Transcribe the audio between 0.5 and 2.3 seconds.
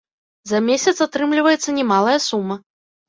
За месяц атрымліваецца немалая